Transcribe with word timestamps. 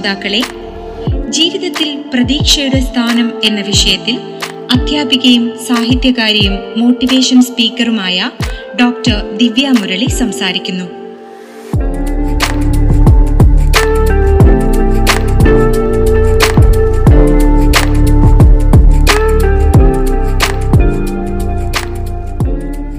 ശ്രോതാക്കളെ 0.00 0.40
ജീവിതത്തിൽ 1.28 2.04
പ്രതീക്ഷയുടെ 2.14 2.80
സ്ഥാനം 2.80 3.32
എന്ന 3.44 3.60
വിഷയത്തിൽ 3.60 4.18
അധ്യാപികയും 4.72 5.58
സാഹിത്യകാരിയും 5.66 6.52
മോട്ടിവേഷൻ 6.76 7.42
സ്പീക്കറുമായ 7.42 8.30
ഡോക്ടർ 8.80 9.36
ദിവ്യ 9.36 9.68
മുരളി 9.68 10.06
സംസാരിക്കുന്നു. 10.06 10.84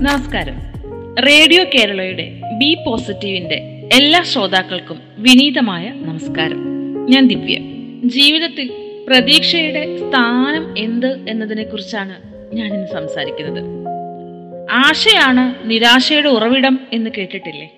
നമസ്കാരം. 0.01 0.59
റേഡിയോ 1.27 1.63
കേരളയുടെ 1.63 2.41
ബി 2.53 2.77
പോസിറ്റീവിന്റെ 2.85 3.89
എല്ലാ 3.93 4.23
ശ്രോതാക്കൾക്കും 4.23 4.99
വിനീതമായ 5.17 5.91
നമസ്കാരം. 5.95 6.70
ഞാൻ 7.11 7.27
ദിവ്യ. 7.27 7.57
ജീവിതത്തിൽ 8.09 8.69
പ്രതീക്ഷയുടെ 9.07 9.97
സ്ഥാനം 9.97 10.77
എന്ത് 10.77 11.29
എന്നതിനെ 11.29 11.63
കുറിച്ചാണ് 11.63 12.21
ഞാൻ 12.55 12.73
ഇന്ന് 12.73 12.87
സംസാരിക്കുന്നത്. 12.87 13.63
ആശയാണ് 14.71 15.71
നിരാശയുടെ 15.71 16.29
ഉറവിടം 16.29 16.79
എന്ന് 16.93 17.09
കേട്ടിട്ടില്ലേ? 17.17 17.71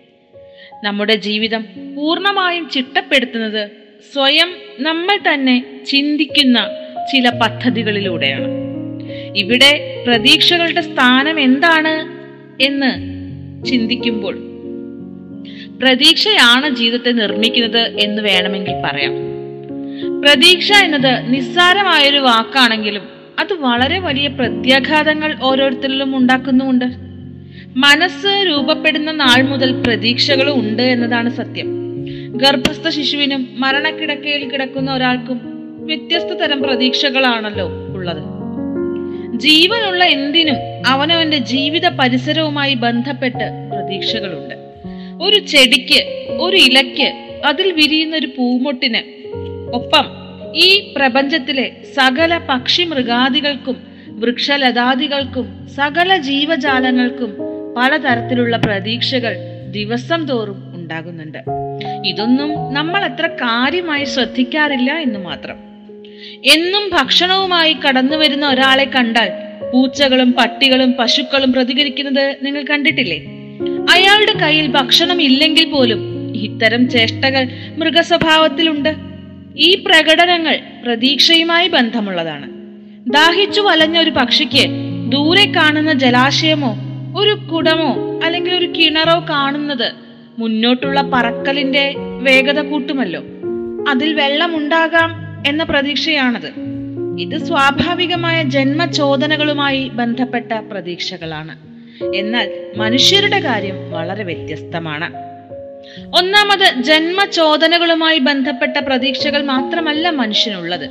നമ്മുടെ 0.84 1.16
ജീവിതം 1.16 1.66
പൂർണമായും 1.95 2.70
ചിട്ടപ്പെടുത്തുന്നത് 2.70 3.72
സ്വയം 4.14 4.54
നമ്മൾ 4.80 5.34
തന്നെ 5.34 5.84
ചിന്തിക്കുന്ന 5.86 6.67
ചില 7.11 7.30
പദ്ധതികളിലൂടെയാണ്. 7.30 8.48
ഇവിടെ 9.36 10.04
പ്രതീക്ഷകളുടെ 10.08 10.81
സ്ഥാനം 10.81 11.39
എന്താണ് 11.39 11.94
എന്ന് 12.64 12.92
ചിന്തിക്കുമ്പോൾ 13.66 14.53
പ്രതീക്ഷയാണ് 15.84 16.76
ജീവിതത്തെ 16.76 17.12
നിർമ്മിക്കുന്നത് 17.12 17.78
എന്ന് 17.78 18.22
വേണമെങ്കിൽ 18.22 18.73
പറയാം. 18.86 19.12
പ്രതീക്ഷ 20.22 20.72
എന്നത് 20.72 21.34
നിസ്സാരമായൊരു 21.34 22.17
വാക്കാണെങ്കിലും 22.17 23.02
അത് 23.39 23.53
വളരെ 23.53 24.00
വലിയ 24.00 24.28
പ്രത്യാഘാതങ്ങൾ 24.28 25.38
ഓരോരുത്തരിലും 25.42 26.17
ഉണ്ടാക്കുന്നുമുണ്ട്. 26.17 26.86
മനസ്സ് 27.76 28.48
രൂപപ്പെടുന്ന 28.48 29.11
നാൾ 29.11 29.42
മുതൽ 29.42 29.81
പ്രതീക്ഷകളും 29.81 30.59
ഉണ്ട് 30.59 30.84
എന്നതാണ് 30.84 31.30
സത്യം. 31.30 31.67
ഗർഭസ്ഥ 32.38 32.89
ശിശുവിനും 32.89 33.48
മരണക്കിടക്കയിൽ 33.58 34.50
കിടക്കുന്ന 34.50 34.94
ഒരാൾക്കും 34.94 35.42
വ്യത്യസ്ത 35.86 36.28
തരം 36.28 36.64
പ്രതീക്ഷകളാണല്ലോ 36.64 37.70
ഉള്ളത്. 37.94 38.23
ജീവനുള്ള 39.39 40.04
എന്തിനും 40.04 40.56
അവനവന്റെ 40.88 41.38
ജീവിത 41.38 41.88
പരിസരവുമായി 41.88 42.73
ബന്ധപ്പെട്ട് 42.73 43.70
പ്രതീക്ഷകളുണ്ട്. 43.72 44.62
ഒരു 45.24 45.40
ചെടിക്ക് 45.40 46.30
ഒരു 46.40 46.58
ഇലയ്ക്ക് 46.58 47.40
അതിൽ 47.46 47.72
വിരിയുന്ന 47.72 48.16
ഒരു 48.16 48.28
പൂമൊട്ടിന് 48.38 49.02
ഒപ്പം 49.74 50.06
ഈ 50.56 50.94
പ്രപഞ്ചത്തിലെ 50.98 51.72
സകല 51.94 52.38
പക്ഷി 52.38 52.84
മൃഗാദികൾക്കും 52.84 53.78
വൃക്ഷലതാദികൾക്കും 54.08 55.67
സകല 55.76 56.17
ജീവജാലങ്ങൾക്കും 56.17 57.38
പലതരത്തിലുള്ള 57.78 58.58
പ്രതീക്ഷകൾ 58.58 59.36
ദിവസം 59.72 60.26
തോറും 60.26 60.60
ഉണ്ടാകുന്നുണ്ട്. 60.76 61.38
ഇതൊന്നും 62.06 62.73
നമ്മൾ 62.73 63.04
അത്ര 63.04 63.28
കാര്യമായി 63.28 64.04
ശ്രദ്ധിക്കാറില്ല 64.04 64.92
എന്ന് 64.98 65.20
മാത്രം. 65.20 65.58
എന്നും 66.44 66.89
ഭക്ഷണവുമായി 66.94 67.73
കടന്നു 67.73 68.16
വരുന്ന 68.16 68.50
ഒരാളെ 68.50 68.83
കണ്ടാൽ 68.83 69.30
പൂച്ചകളും 69.73 70.32
പട്ടികളും 70.32 70.94
പശുക്കളും 71.00 71.54
പ്രതികരിക്കുന്നത് 71.54 72.38
നിങ്ങൾ 72.42 72.64
കണ്ടിട്ടില്ലേ? 72.70 73.42
അയാളുടെ 73.89 74.33
കയ്യിൽ 74.39 74.67
ഭക്ഷണം 74.67 75.21
ഇല്ലെങ്കിൽ 75.21 75.70
പോലും 75.70 76.14
ഇത്തരം 76.36 76.89
ചേഷ്ടകൾ 76.89 77.48
മൃഗസ്വഭാവത്തിലുണ്ട്. 77.77 78.95
ഈ 79.58 79.76
പ്രകടനങ്ങൾ 79.76 80.60
പ്രതീക്ഷയുമായി 80.86 81.67
ബന്ധമുള്ളതാണ്. 81.67 82.49
ദാഹിച്ചു 83.11 83.61
വലഞ്ഞ 83.61 83.99
ഒരു 83.99 84.10
പക്ഷിക്ക് 84.10 84.70
ദൂരെ 85.10 85.52
കാണുന്ന 85.52 85.94
ജലാശയമോ 85.94 86.77
ഒരു 87.17 87.32
കുടമോ 87.32 88.20
അല്ലെങ്കിൽ 88.23 88.55
ഒരു 88.55 88.66
കിണറോ 88.66 89.26
കാണുന്നത് 89.30 89.92
മുന്നോട്ടുള്ള 90.39 91.02
പറക്കലിന്റെ 91.02 91.94
വേഗത 91.98 92.60
കൂട്ടുമല്ലോ. 92.60 93.23
അതിൽ 93.89 94.14
വെള്ളമുണ്ടാകാം 94.14 95.44
എന്ന 95.48 95.64
പ്രതീക്ഷയാണത്. 95.64 96.54
ഇത് 97.20 97.38
സ്വാഭാവികമായ 97.38 98.44
ജന്മചോദനകളുമായി 98.44 99.88
ബന്ധപ്പെട്ട 99.88 100.52
പ്രതീക്ഷകളാണ്. 100.52 101.73
എന്നാൽ 102.15 102.52
മനുഷ്യരുടെ 102.77 103.39
കാര്യം 103.39 103.92
വളരെ 103.92 104.23
വ്യത്യസ്തമാണ്. 104.23 105.14
ഒന്നാമത് 106.17 106.83
ജന്മചോദനകളുമായി 106.83 108.20
ബന്ധപ്പെട്ട 108.20 108.77
പ്രതീക്ഷകൾ 108.77 109.42
മാത്രമല്ല 109.42 110.09
മനുഷ്യനുള്ളത്. 110.09 110.89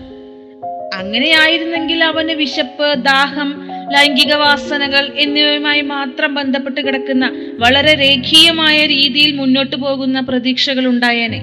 അങ്ങനെയായിരുന്നെങ്കിൽ 0.95 2.05
അവന് 2.05 2.31
വിശപ്പ് 2.33 3.05
ദാഹം 3.05 3.69
ലൈംഗിക 3.93 4.35
വാസനകൾ 4.35 5.13
എന്നിവയുമായി 5.19 5.81
മാത്രം 5.81 6.35
ബന്ധപ്പെട്ട് 6.35 6.81
കിടക്കുന്ന 6.81 7.33
വളരെ 7.59 7.99
രേഖീയമായ 8.01 8.87
രീതിയിൽ 8.87 9.33
മുന്നോട്ട് 9.33 9.77
പോകുന്ന 9.77 10.21
പ്രതീക്ഷകൾ 10.21 10.87
ഉണ്ടായേനെ. 10.87 11.43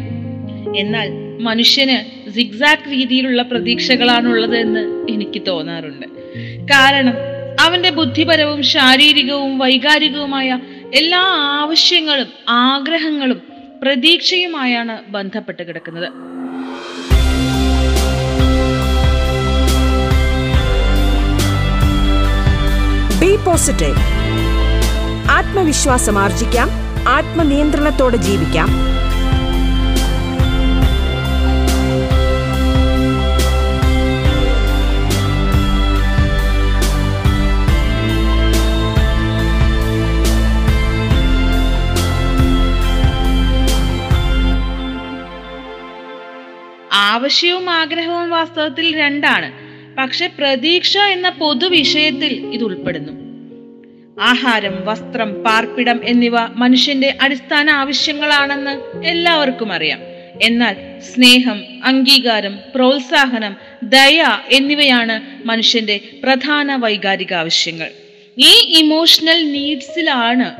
എന്നാൽ 0.77 1.09
മനുഷ്യന് 1.41 2.29
സിഗ്സാക് 2.31 2.91
രീതിയിലുള്ള 2.91 3.41
പ്രതീക്ഷകളാണുള്ളത് 3.41 4.57
എന്ന് 4.57 5.11
എനിക്ക് 5.11 5.41
തോന്നാറുണ്ട്. 5.47 6.07
കാരണം 6.63 7.28
അവന്റെ 7.69 7.89
ബുദ്ധിപരവും 7.89 8.63
ശാരീരികവും 8.63 9.57
വൈകാരികവുമായ 9.59 10.59
എല്ലാ 10.93 11.19
ആവശ്യങ്ങളും 11.61 12.27
ആഗ്രഹങ്ങളും 12.49 13.41
പ്രതീക്ഷയുമായാണ് 13.81 15.03
ബന്ധപ്പെട്ട് 15.09 15.63
കിടക്കുന്നത്. 15.67 16.07
ബി 23.19 23.35
പോസിറ്റീവ് 23.45 23.97
ആത്മവിശ്വാസം 25.31 26.19
ആർജിക്കാം. 26.19 26.69
ആത്മനിയന്ത്രണത്തോടെ 27.07 28.17
ജീവിക്കാം. 28.17 28.98
ആവശ്യവും 47.19 47.69
ആഗ്രഹവും 47.69 48.29
വാസ്തവത്തിൽ 48.29 48.99
രണ്ടാണ്. 48.99 49.51
പക്ഷെ 49.97 50.27
പ്രതീക്ഷ 50.27 50.97
എന്ന 50.97 51.29
പൊതുവിഷയത്തിൽ 51.29 52.51
ഇത് 52.53 52.63
ഉൾപ്പെടുന്നു. 52.63 53.11
ആഹാരം 54.21 54.73
വസ്ത്രം 54.85 55.43
പാർപ്പിടം 55.43 55.99
എന്നിവ 56.03 56.35
മനുഷ്യന്റെ 56.55 57.17
അടിസ്ഥാന 57.21 57.69
ആവശ്യങ്ങളാണെന്ന് 57.69 58.99
എല്ലാവർക്കും 59.05 59.73
അറിയാം. 59.73 59.99
എന്നാൽ 60.41 60.99
സ്നേഹം 60.99 61.61
അംഗീകാരം 61.83 62.59
പ്രോത്സാഹനം 62.75 63.55
ദയ 63.83 64.23
എന്നിവയാണ് 64.51 65.47
മനുഷ്യന്റെ 65.47 65.99
പ്രധാന 66.23 66.75
വൈകാരിക 66.75 67.33
ആവശ്യങ്ങൾ. 67.33 67.89
ഈ 68.37 68.79
ഇമോഷണൽ 68.79 69.51
നീഡ്സിലാണ് 69.51 70.55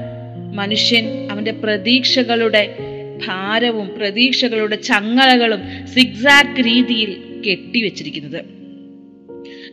മനുഷ്യൻ 0.54 1.32
അവന്റെ 1.32 1.52
പ്രതീക്ഷകളുടെ 1.52 2.76
ഭാരവും 3.28 3.96
പ്രതീക്ഷകളുടെ 3.98 4.76
ചങ്ങലകളും 4.76 5.88
സിഗ്സാക് 5.88 6.66
രീതിയിൽ 6.66 7.42
കെട്ടിവെച്ചിരിക്കുന്നത്. 7.48 8.46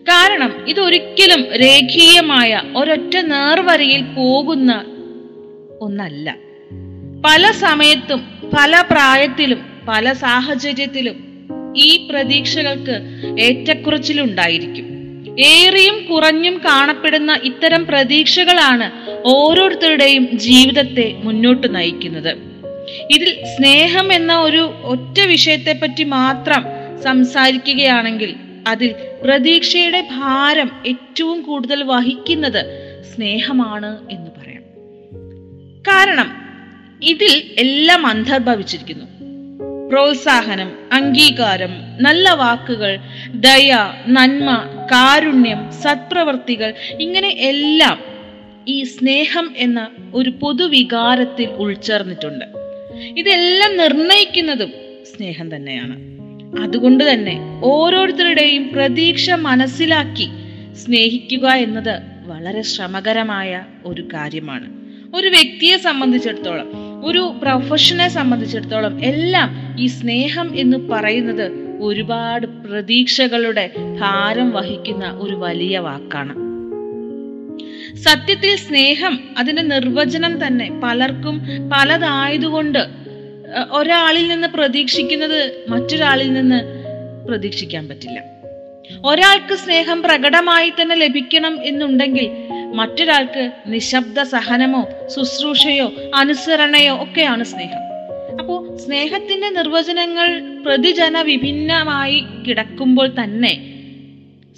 കാരണം 0.03 0.69
ഇതൊരിക്കലും 0.69 1.45
രേഖീയമായ 1.55 2.63
ഒരൊറ്റ 2.77 3.17
നേർവരയിൽ 3.17 4.03
പോകുന്ന 4.03 4.85
ഒന്നല്ല. 5.81 6.37
പല 7.27 7.51
സമയത്തും 7.51 8.21
പല 8.59 8.85
പ്രായത്തിലും 8.91 9.59
പല 9.89 10.13
സാഹചര്യത്തിലും 10.13 11.17
ഈ 11.77 12.09
പ്രതീക്ഷകൾക്ക് 12.11 13.01
ഏറ്റക്കുറച്ചിലുണ്ടായിരിക്കും. 13.41 14.87
ഏറിയും 15.41 16.07
കുറഞ്ഞും 16.07 16.59
കാണപ്പെടുന്ന 16.59 17.41
ഇത്തരം 17.43 17.87
പ്രതീക്ഷകളാണ് 17.87 18.93
ഓരോരുത്തരുടെയും 19.25 20.39
ജീവിതത്തെ 20.39 21.15
മുന്നോട്ട് 21.17 21.75
നയിക്കുന്നത്. 21.75 22.56
ഇതിൽ 22.89 23.45
സ്നേഹം 23.45 24.13
എന്ന 24.13 24.41
ഒരു 24.41 24.75
ഒറ്റ 24.83 25.21
വിഷയത്തെ 25.21 25.79
പറ്റി 25.83 26.05
മാത്രം 26.05 26.65
സംസാരിക്കുകയാണെങ്കിൽ 27.03 28.35
അതിൽ 28.69 28.95
പ്രതീക്ഷയുടെ 29.25 30.01
ഭാരം 30.01 30.71
ഏറ്റവും 30.87 31.43
കൂടുതൽ 31.43 31.83
വഹിക്കുന്നത് 31.83 32.65
സ്നേഹമാണ് 33.15 33.99
എന്ന് 34.11 34.31
പറയാം. 34.41 34.63
കാരണം 35.83 36.37
ഇതിൽ 37.03 37.43
എല്ലാം 37.59 38.07
അന്തർഭവിച്ചിരിക്കുന്നു. 38.07 39.05
പ്രോത്സാഹനം 39.89 40.73
അംഗീകാരം 40.93 41.71
നല്ല 41.99 42.31
വാക്കുകൾ 42.31 42.99
ദയ 43.35 43.77
നന്മ 44.09 44.65
കാരുണ്യം 44.93 45.73
സത്പ്രവർത്തികൾ 45.73 46.75
ഇങ്ങനെ 47.01 47.29
എല്ലാം 47.29 47.99
ഈ 48.69 48.83
സ്നേഹം 48.83 49.55
എന്ന 49.57 49.91
ഒരു 50.15 50.31
പൊതുവികാരത്തിൽ 50.31 51.47
ഉൾച്ചേർന്നിട്ടുണ്ട്. 51.47 52.66
ഇതെല്ലാം 53.17 53.77
നിർണയിക്കുന്നതും 53.77 54.73
സ്നേഹം 55.17 55.57
തന്നെയാണ്. 55.57 56.17
അതുകൊണ്ട് 56.63 57.13
തന്നെ 57.13 57.61
ഓരോരുത്തരുടെയും 57.65 58.69
പ്രതീക്ഷ 58.73 59.31
മനസ്സിലാക്കി 59.31 60.29
സ്നേഹിക്കുക 60.75 61.49
എന്നത് 61.49 62.01
വളരെ 62.27 62.63
ശ്രമകരമായ 62.63 63.65
ഒരു 63.87 64.09
കാര്യമാണ്. 64.15 64.67
ഒരു 65.17 65.29
വ്യക്തിയെ 65.29 65.77
സംബന്ധിച്ചിടത്തോളം 65.77 66.71
ഒരു 67.05 67.35
പ്രൊഫഷനെ 67.43 68.09
സംബന്ധിച്ചിടത്തോളം 68.09 69.05
എല്ലാം 69.05 69.77
ഈ 69.79 69.87
സ്നേഹം 69.87 70.59
എന്ന് 70.59 70.77
പറയുന്നത് 70.77 71.53
ഒരുപാട് 71.81 72.47
പ്രതീക്ഷകളുടെ 72.47 73.71
ഭാരം 74.01 74.51
വഹിക്കുന്ന 74.51 75.11
ഒരു 75.11 75.35
വലിയ 75.35 75.79
വാക്കാണ്. 75.79 76.46
സത്യത്തിൽ 78.03 78.57
സ്നേഹം 78.57 79.35
അതിന്റെ 79.39 79.63
നിർവചനം 79.63 80.47
തന്നെ 80.47 80.81
പലർക്കും 80.85 81.43
പലതായതുകൊണ്ട് 81.73 82.79
ഒരാളിൽ 83.73 84.29
നിന്ന് 84.29 84.49
പ്രതീക്ഷിക്കുന്നത് 84.49 85.65
മറ്റൊരാളിൽ 85.69 86.33
നിന്ന് 86.33 86.61
പ്രതീക്ഷിക്കാൻ 87.29 87.89
പറ്റില്ല. 87.89 88.19
ഒരാൾക്ക് 89.07 89.55
സ്നേഹം 89.55 90.03
പ്രകടമായി 90.03 90.71
തന്നെ 90.71 90.97
ലഭിക്കണം 90.97 91.59
എന്നുണ്ടെങ്കിൽ 91.63 92.31
മറ്റൊരാൾക്ക് 92.75 93.51
നിശബ്ദ 93.67 94.23
സഹനമോ 94.23 94.89
ശുശ്രൂഷയോ 95.17 95.93
അനുസരണയോ 96.15 97.03
ഒക്കെയാണ് 97.03 97.45
സ്നേഹം. 97.45 97.83
അപ്പോൾ 98.41 98.77
സ്നേഹത്തിന്റെ 98.79 99.51
നിർവചനങ്ങൾ 99.51 100.29
പ്രതിജന 100.67 101.23
വിഭിന്നമായി 101.23 102.25
കിടക്കുമ്പോൾ 102.49 103.09
തന്നെ 103.09 103.55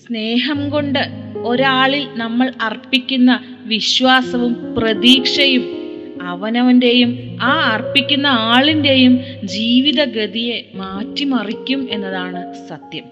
സ്നേഹം 0.07 0.71
കൊണ്ട് 0.71 1.28
ഒരാളിൽ 1.49 2.09
നമ്മൾ 2.15 2.53
അർപ്പിക്കുന്ന 2.61 3.45
വിശ്വാസവും 3.61 4.75
പ്രതീക്ഷയും 4.79 5.79
അവനവന്റെയും 6.23 7.39
ആ 7.43 7.71
അർപ്പിക്കുന്ന 7.75 8.27
ആളിന്റെയും 8.27 9.21
ജീവിതഗതിയെ 9.45 10.63
മാറ്റിമറിക്കും 10.75 11.89
എന്നതാണ് 11.91 12.69
സത്യം. 12.69 13.05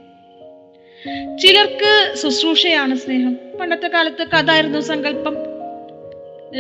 ചിലർക്ക് 1.38 2.14
ശുശ്രൂഷയാണ് 2.22 2.94
സ്നേഹം. 2.94 3.36
പണ്ടത്തെ 3.60 3.88
കാലത്തൊക്കെ 3.88 4.36
അതായിരുന്നു 4.36 4.80
സങ്കല്പം. 4.80 5.34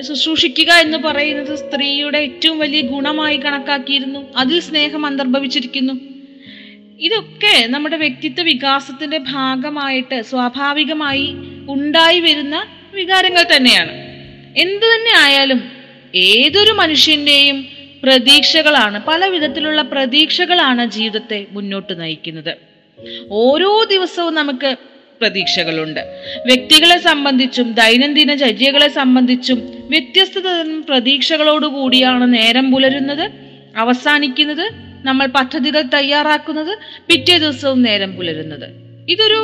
ശുശ്രൂഷിക്കുക 0.02 0.72
എന്ന് 0.72 0.98
പറയുന്നത് 0.98 1.56
സ്ത്രീയുടെ 1.56 2.18
ഏറ്റവും 2.18 2.58
വലിയ 2.58 2.80
ഗുണമായി 2.80 3.36
കണക്കാക്കിയിരുന്നു. 3.36 4.20
അതിൽ 4.36 4.60
സ്നേഹം 4.60 5.06
അന്തർഭവിച്ചിരിക്കുന്നു. 5.06 6.15
ഇതൊക്കെ 7.00 7.66
നമ്മുടെ 7.66 7.96
വ്യക്തിത്വ 7.96 8.42
വികാസത്തിന്റെ 8.42 9.18
ഭാഗമായിട്ട് 9.18 10.22
സ്വാഭാവികമായി 10.22 11.34
ഉണ്ടായി 11.68 12.20
വരുന്ന 12.20 12.66
വികാരങ്ങൾ 12.94 13.56
തന്നെയാണ്. 13.56 13.92
എന്തു 14.56 14.86
തന്നെ 14.86 15.12
ആയാലും 15.18 15.62
ഏതൊരു 16.14 16.72
മനുഷ്യന്റെയും 16.72 17.66
പ്രതീക്ഷകളാണ് 18.02 19.02
പല 19.08 19.24
വിധത്തിലുള്ള 19.24 19.82
പ്രതീക്ഷകളാണ് 19.82 20.90
ജീവിതത്തെ 20.90 21.46
മുന്നോട്ട് 21.50 22.00
നയിക്കുന്നത്. 22.00 22.56
ഓരോ 23.30 23.84
ദിവസവും 23.90 24.34
നമുക്ക് 24.34 24.76
പ്രതീക്ഷകളുണ്ട്. 25.20 26.00
വ്യക്തികളെ 26.46 26.98
സംബന്ധിച്ചും 26.98 27.72
ദൈനംദിന 27.72 28.34
ചര്യകളെ 28.34 28.88
സംബന്ധിച്ചും 28.88 29.58
വ്യത്യസ്ത 29.90 30.38
തരം 30.38 30.82
പ്രതീക്ഷകളോടുകൂടിയാണ് 30.82 32.34
നേരം 32.34 32.72
പുലരുന്നത് 32.72 33.30
അവസാനിക്കുന്നത് 33.76 34.85
നമ്മൾ 35.06 35.26
പദ്ധതികൾ 35.26 35.82
തയ്യാറാക്കുന്നത് 35.82 36.78
പിറ്റേ 37.08 37.38
ദിവസവും 37.38 37.82
നേരം 37.82 38.16
പുലരുന്നത്. 38.16 38.68
ഇതൊരു 39.08 39.40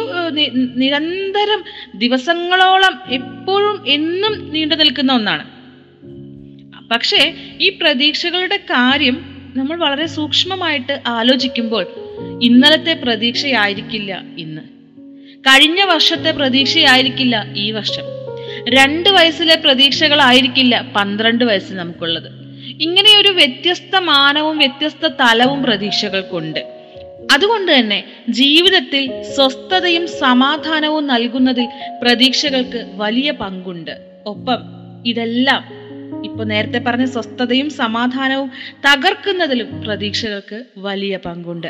നിരന്തരം 0.77 1.65
ദിവസങ്ങളോളം 1.95 3.01
എപ്പോഴും 3.09 3.85
എന്നും 3.87 4.53
നീണ്ടു 4.53 4.75
നിൽക്കുന്ന 4.75 5.13
ഒന്നാണ്. 5.13 5.45
പക്ഷേ 6.89 7.35
ഈ 7.61 7.69
പ്രതീക്ഷകളുടെ 7.69 8.57
കാര്യം 8.57 9.17
നമ്മൾ 9.57 9.77
വളരെ 9.77 10.07
സൂക്ഷ്മമായിട്ട് 10.07 11.03
ആലോചിക്കുമ്പോൾ 11.07 11.87
ഇന്നലത്തെ 12.43 12.93
പ്രതീക്ഷയായിരിക്കില്ല 12.93 14.23
ഇന്ന്. 14.39 14.63
കഴിഞ്ഞ 15.41 15.85
വർഷത്തെ 15.85 16.31
പ്രതീക്ഷയായിരിക്കില്ല 16.31 17.47
ഈ 17.57 17.71
വർഷം. 17.71 18.05
രണ്ട് 18.69 19.09
വയസ്സിലെ 19.09 19.55
പ്രതീക്ഷകളായിരിക്കില്ല 19.55 20.93
പന്ത്രണ്ട് 20.97 21.45
വയസ്സ് 21.45 21.73
നമുക്കുള്ളത്. 21.73 22.42
ഇങ്ങനെ 22.71 23.21
ഒരു 23.21 23.29
വ്യത്യസ്ത 23.29 23.97
മാനവും 23.97 24.59
വ്യത്യസ്ത 24.59 25.07
തലവും 25.07 25.63
പ്രതീക്ഷകൾക്കുണ്ട്. 25.63 26.83
അതുകൊണ്ട് 27.33 27.73
തന്നെ 27.73 28.05
ജീവിതത്തിൽ 28.29 29.23
സ്വസ്ഥതയും 29.37 30.09
സമാധാനവും 30.09 31.07
നൽകുന്നതിൽ 31.07 31.69
പ്രതീക്ഷകൾക്ക് 32.03 32.91
വലിയ 32.95 33.31
പങ്കുണ്ട്. 33.31 34.23
ഒപ്പം 34.27 34.59
ഇതെല്ലാം 35.07 35.83
ഇപ്പൊ 36.25 36.45
നേരത്തെ 36.45 36.79
പറഞ്ഞ 36.79 37.05
സ്വസ്ഥതയും 37.05 37.71
സമാധാനവും 37.71 38.51
തകർക്കുന്നതിലും 38.89 39.83
പ്രതീക്ഷകൾക്ക് 39.83 40.65
വലിയ 40.77 41.17
പങ്കുണ്ട്. 41.17 41.67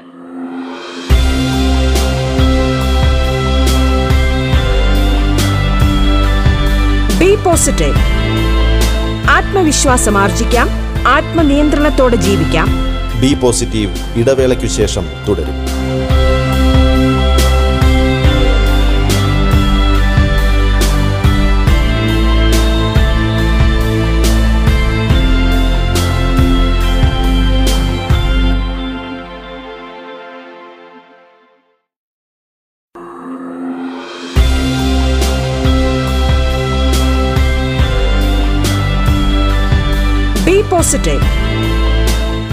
ബി 7.18 7.34
പോസിറ്റീവ് 7.34 7.94
ആത്മവിശ്വാസം 9.30 10.18
ആർജിക്കാം. 10.18 10.81
ആത്മനിയന്ത്രണത്തോടെ 11.06 12.16
ജീവിക്കാം. 12.16 12.68
ബി 13.20 13.34
പോസിറ്റീവ് 13.34 14.18
ഇടവേളയ്ക്കു 14.18 14.66
ശേഷം 14.66 15.06
തുടരും. 15.28 15.56
പോസിറ്റീവ് 40.82 41.24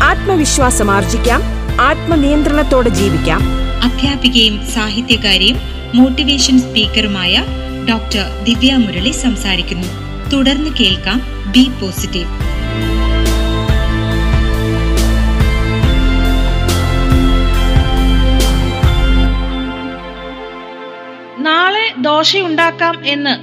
ആത്മവിശ്വാസം 0.04 0.92
ആർജിക്കാം 0.92 1.42
ആത്മനിയന്ത്രണത്തോടെ 1.82 2.90
ജീവിക്കാം. 2.90 3.40
അധ്യാപികയും 3.84 4.68
സാഹിത്യകാരിയും 4.68 5.58
മോട്ടിവേഷൻ 5.94 6.60
സ്പീക്കറുമായ 6.60 7.44
ഡോക്ടർ 7.90 8.44
ദിവ്യ 8.44 8.76
മുരളി 8.76 9.12
സംസാരിക്കുന്നു. 9.12 9.88
തുടർന്ന് 10.30 10.72
കേൾക്കാം 10.80 11.22
ബി 11.52 11.70
പോസിറ്റീവ്. 11.82 12.30
നാളെ 21.40 21.94
ദോശയുണ്ടാക്കാം 22.02 23.06
എന്ന് 23.06 23.36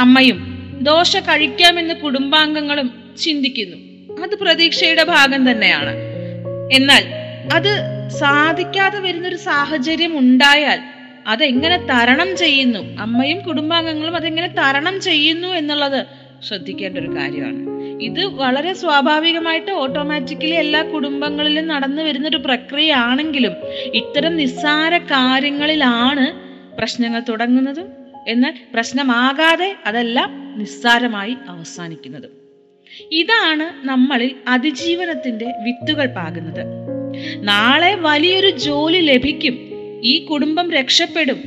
അമ്മയും 0.00 0.68
ദോശ 0.82 1.16
കഴിക്കാമെന്ന് 1.16 1.94
കുടുംബാംഗങ്ങളും 1.94 2.90
ചിന്തിക്കുന്നു. 3.20 3.91
അത് 4.22 4.34
പ്രതീക്ഷയുടെ 4.34 5.04
ഭാഗം 5.04 5.50
തന്നെയാണ്. 5.50 5.96
എന്നാൽ 6.72 7.04
അത് 7.54 7.72
സാധിക്കാതെ 8.08 8.98
വരുന്നൊരു 8.98 9.36
സാഹചര്യം 9.36 10.18
ഉണ്ടായാൽ 10.18 10.80
അതെങ്ങനെ 11.26 11.76
തരണം 11.76 12.36
ചെയ്യുന്നു? 12.36 12.96
അമ്മയും 13.00 13.40
കുടുംബാംഗങ്ങളും 13.40 14.16
അതെങ്ങനെ 14.16 14.48
തരണം 14.48 15.00
ചെയ്യുന്നു 15.00 15.48
എന്നുള്ളത് 15.48 16.06
ശ്രദ്ധിക്കേണ്ട 16.48 16.98
ഒരു 16.98 17.06
കാര്യമാണ്. 17.06 17.72
ഇത് 18.02 18.24
വളരെ 18.24 18.72
സ്വാഭാവികമായിട്ട് 18.72 19.70
ഓട്ടോമാറ്റിക്കലി 19.70 20.54
എല്ലാ 20.54 20.82
കുടുംബങ്ങളിലും 20.82 21.68
നടന്നു 21.68 22.02
വരുന്ന 22.02 22.28
ഒരു 22.28 22.36
പ്രക്രിയ 22.36 22.92
ആണെങ്കിലും 22.92 23.52
ഇത്തരം 23.94 24.36
നിസ്സാര 24.36 24.98
കാര്യങ്ങളിലാണ് 24.98 26.26
പ്രശ്നങ്ങൾ 26.76 27.22
തുടങ്ങുന്നതും 27.28 27.86
എന്നാൽ 28.28 28.54
പ്രശ്നമാകാതെ 28.74 29.76
അതെല്ലാം 29.86 30.54
നിസ്സാരമായി 30.58 31.36
അവസാനിക്കുന്നതും. 31.48 32.41
ഇതാണ് 33.12 33.86
നമ്മളിൽ 33.86 34.34
അതിജീവനത്തിന്റെ 34.48 35.46
വിത്തുകൾ 35.64 36.06
പാകുന്നത്. 36.06 36.64
നാളെ 37.36 37.94
വലിയൊരു 37.94 38.50
ജോലി 38.50 38.98
ലഭിക്കും. 38.98 39.58
ഈ 40.04 40.24
കുടുംബം 40.24 40.72
രക്ഷപ്പെടും. 40.72 41.40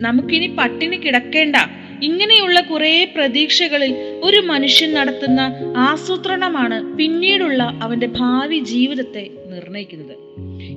നമുക്കിനി 0.00 0.46
പട്ടിണി 0.46 0.96
കിടക്കേണ്ട. 0.96 1.56
ഇങ്ങനെയുള്ള 2.02 2.60
കുറേ 2.60 3.12
പ്രതീക്ഷകളിൽ 3.16 4.20
ഒരു 4.22 4.36
മനുഷ്യൻ 4.36 4.94
നടത്തുന്ന 4.94 5.54
ആസൂത്രണമാണ് 5.76 6.96
പിന്നീടുള്ള 6.96 7.62
അവന്റെ 7.82 8.06
ഭാവി 8.06 8.58
ജീവിതത്തെ 8.58 9.30
നിർണയിക്കുന്നത്. 9.46 10.16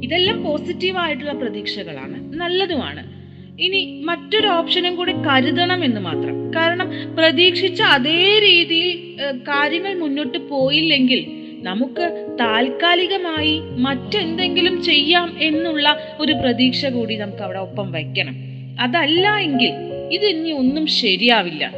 ഇതെല്ലാം 0.04 0.44
പോസിറ്റീവായിട്ടുള്ള 0.44 1.32
പ്രതീക്ഷകളാണ്. 1.32 2.34
നല്ലതുമാണ്. 2.34 3.15
ഇനി 3.60 4.02
മറ്റൊരു 4.04 4.48
ഓപ്ഷനും 4.48 4.96
കൂടി 4.96 5.12
കരുതണം 5.12 5.84
എന്ന് 5.84 6.02
മാത്രം. 6.02 6.52
കാരണം 6.56 7.16
പ്രതീക്ഷിച്ച 7.16 7.82
അതേ 7.82 8.40
രീതിയിൽ 8.40 8.98
കാര്യങ്ങൾ 9.42 9.94
മുന്നോട്ട് 9.94 10.38
പോയില്ലെങ്കിൽ 10.38 11.26
നമുക്ക് 11.62 12.36
താൽക്കാലികമായി 12.40 13.60
മറ്റെന്തെങ്കിലും 13.60 14.84
ചെയ്യാം 14.84 15.36
എന്നുള്ള 15.40 16.16
ഒരു 16.20 16.34
പ്രതീക്ഷ 16.34 16.86
കൂടി 16.86 17.18
നമുക്ക് 17.18 17.42
അവിടെ 17.42 17.60
ഒപ്പം 17.60 17.92
വയ്ക്കണം. 17.92 18.36
അതല്ല 18.80 19.38
എങ്കിൽ 19.38 19.74
ഇത് 20.12 20.26
ഇനി 20.26 20.52
ഒന്നും 20.52 20.88
ശരിയാവില്ല. 20.88 21.72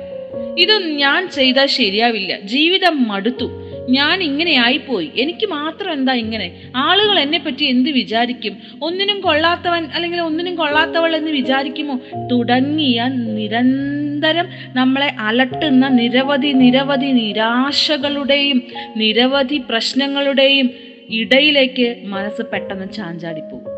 ഇത് 0.57 0.87
ഞാൻ 0.87 1.29
ചെയ്താൽ 1.29 1.65
ശരിയാവില്ല. 1.65 2.39
ജീവിതം 2.39 3.07
മടുത്തു. 3.07 3.66
ഞാൻ 3.89 4.23
ഇങ്ങനെ 4.23 4.63
ആയിപ്പോയി. 4.65 5.11
എനിക്ക് 5.17 5.47
മാത്രം 5.47 5.93
എന്താ 5.93 6.13
ഇങ്ങനെ? 6.13 6.61
ആളുകൾ 6.75 7.19
എന്നെ 7.19 7.37
പറ്റി 7.37 7.63
എന്ത് 7.63 7.89
വിചാരിക്കും? 7.89 8.57
ഒന്നിനും 8.83 9.21
കൊള്ളാത്തവൻ 9.21 9.85
അല്ലെങ്കിൽ 9.85 10.21
ഒന്നിനും 10.21 10.55
കൊള്ളാത്തവൾ 10.55 11.15
എന്ന് 11.15 11.31
വിചാരിക്കുമോ? 11.31 11.99
തുടങ്ങിയ 12.31 13.03
നിരന്തരം 13.07 14.45
നമ്മളെ 14.73 15.15
അലട്ടുന്ന 15.19 15.87
നിരവധി 15.87 16.47
നിരവധി 16.47 17.05
നിരാശകളുടെയും 17.05 18.63
നിരവധി 18.95 19.61
പ്രശ്നങ്ങളുടെയും 19.69 20.69
ഇടയിലേക്ക് 21.09 21.95
മനസ്സ് 22.05 22.41
പെട്ടെന്ന് 22.41 22.93
ചാഞ്ചാടിപ്പോകും. 22.93 23.71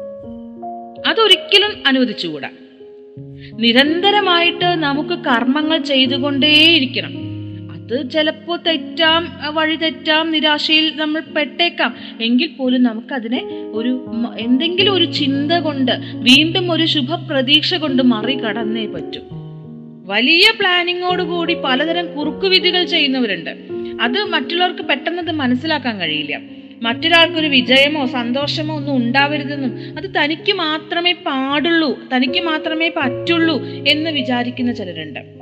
അതൊരിക്കലും 1.09 1.83
അനുവദിച്ചുകൂടാ. 1.87 2.49
നിരന്തരമായിട്ട് 3.59 4.65
നമുക്ക് 4.65 5.19
കർമ്മങ്ങൾ 5.23 5.77
ചെയ്തുകൊണ്ടേയിരിക്കണം. 5.77 7.18
അത് 7.91 8.09
ചിലപ്പോൾ 8.11 8.59
തെറ്റാം 8.67 9.27
വഴി 9.53 9.75
തെറ്റാം 9.75 10.31
നിരാശയിൽ 10.31 10.93
നമ്മൾ 10.95 11.19
പെട്ടേക്കാം. 11.19 11.95
എങ്കിൽ 12.21 12.47
പോലും 12.47 12.83
നമുക്കതിനെ 12.83 13.43
ഒരു 13.71 14.05
എന്തെങ്കിലും 14.39 14.93
ഒരു 14.93 15.05
ചിന്ത 15.05 15.51
കൊണ്ട് 15.51 15.91
വീണ്ടും 16.13 16.71
ഒരു 16.71 16.85
ശുഭപ്രതീക്ഷ 16.85 17.73
കൊണ്ട് 17.75 18.03
മറികടന്നേ 18.03 18.85
പറ്റും. 18.85 19.21
വലിയ 20.05 20.51
പ്ലാനിങ്ങോട് 20.59 21.23
കൂടി 21.23 21.53
പലതരം 21.53 22.15
കുറുക്കുവിധികൾ 22.15 22.83
ചെയ്യുന്നവരുണ്ട്. 22.83 23.49
അത് 24.01 24.23
മറ്റുള്ളവർക്ക് 24.23 24.83
പെട്ടെന്ന് 24.83 25.21
അത് 25.21 25.31
മനസ്സിലാക്കാൻ 25.31 25.99
കഴിയില്ല. 25.99 26.41
മറ്റൊരാൾക്കൊരു 26.81 27.47
വിജയമോ 27.47 28.05
സന്തോഷമോ 28.05 28.75
ഒന്നും 28.75 28.95
ഉണ്ടാവരുതെന്നും 28.95 29.97
അത് 29.97 30.23
തനിക്ക് 30.23 30.53
മാത്രമേ 30.53 31.11
പാടുള്ളൂ 31.11 31.99
തനിക്ക് 32.15 32.41
മാത്രമേ 32.41 32.91
പറ്റുള്ളൂ 32.97 33.63
എന്ന് 33.63 34.09
വിചാരിക്കുന്ന 34.09 34.73
ചിലരുണ്ട്. 34.73 35.38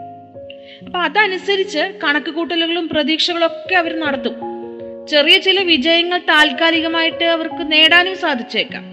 അപ്പൊ 0.86 1.00
അതനുസരിച്ച് 1.00 2.00
കണക്ക് 2.04 2.32
കൂട്ടലുകളും 2.32 2.90
പ്രതീക്ഷകളും 2.90 3.46
ഒക്കെ 3.46 3.76
അവർ 3.76 4.00
നടത്തും. 4.00 4.36
ചെറിയ 5.08 5.38
ചില 5.38 5.64
വിജയങ്ങൾ 5.64 6.18
താൽക്കാലികമായിട്ട് 6.18 7.24
അവർക്ക് 7.24 7.72
നേടാനും 7.72 8.18
സാധിച്ചേക്കാം. 8.18 8.84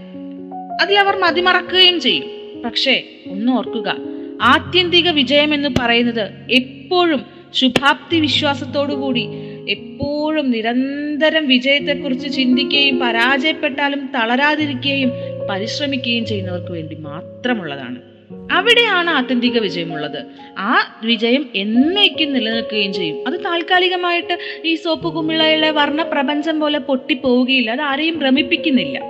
അതിൽ 0.82 0.98
അവർ 0.98 1.16
മതിമറക്കുകയും 1.16 2.00
ചെയ്യും. 2.00 2.24
പക്ഷേ 2.62 3.02
ഒന്ന് 3.28 3.52
ഓർക്കുക 3.52 3.96
ആത്യന്തിക 4.42 5.10
വിജയം 5.10 5.54
എന്ന് 5.54 5.68
പറയുന്നത് 5.78 6.30
എപ്പോഴും 6.50 7.26
ശുഭാപ്തി 7.54 8.20
വിശ്വാസത്തോടു 8.20 8.94
കൂടി 8.94 9.26
എപ്പോഴും 9.68 10.50
നിരന്തരം 10.50 11.48
വിജയത്തെക്കുറിച്ച് 11.48 12.36
ചിന്തിക്കുകയും 12.36 12.98
പരാജയപ്പെട്ടാലും 12.98 14.06
തളരാതിരിക്കുകയും 14.06 15.12
പരിശ്രമിക്കുകയും 15.50 16.26
ചെയ്യുന്നവർക്ക് 16.26 16.72
വേണ്ടി 16.72 16.94
മാത്രമുള്ളതാണ്. 16.94 18.13
അവിടെയാണ് 18.52 19.10
ആത്യന്തിക 19.10 19.58
വിജയമുള്ളത്. 19.58 20.24
ആ 20.58 21.00
വിജയം 21.04 21.46
എന്നേക്കും 21.54 22.32
നിലനിൽക്കുകയും 22.32 22.92
ചെയ്യും. 22.92 23.28
അത് 23.28 23.44
താൽക്കാലികമായിട്ട് 23.44 24.38
ഈ 24.64 24.74
സോപ്പ് 24.74 25.14
കുമിളയിലെ 25.14 25.70
വർണ 25.70 26.02
പ്രപഞ്ചം 26.02 26.60
പോലെ 26.60 26.78
പൊട്ടിപ്പോവുകയില്ല. 26.78 27.70
അത് 27.70 27.80
ആരെയും 27.80 28.18
ഭ്രമിപ്പിക്കുന്നില്ല. 28.18 29.00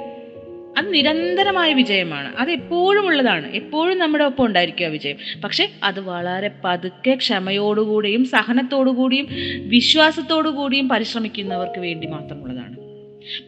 അത് 0.78 0.94
നിരന്തരമായ 0.94 1.72
വിജയമാണ്. 1.72 2.36
അത് 2.36 2.50
എപ്പോഴും 2.50 3.06
ഉള്ളതാണ്. 3.06 3.52
എപ്പോഴും 3.52 3.98
നമ്മുടെ 3.98 4.24
ഒപ്പം 4.24 4.46
ഉണ്ടായിരിക്കുക 4.46 4.86
വിജയം. 4.86 5.16
പക്ഷെ 5.44 5.70
അത് 5.84 6.00
വളരെ 6.00 6.50
പതുക്കെ 6.64 7.14
ക്ഷമയോടുകൂടിയും 7.14 8.24
സഹനത്തോടുകൂടിയും 8.24 9.26
വിശ്വാസത്തോടുകൂടിയും 9.68 10.88
പരിശ്രമിക്കുന്നവർക്ക് 10.88 11.78
വേണ്ടി 11.78 12.06
മാത്രമുള്ളതാണ്. 12.06 12.83